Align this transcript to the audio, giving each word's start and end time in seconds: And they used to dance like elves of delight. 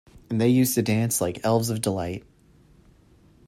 And 0.31 0.41
they 0.41 0.49
used 0.49 0.73
to 0.73 0.81
dance 0.81 1.21
like 1.21 1.45
elves 1.45 1.69
of 1.69 1.79
delight. 1.79 2.25